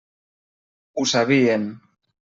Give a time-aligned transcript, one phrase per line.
[1.03, 1.73] Ho sabien.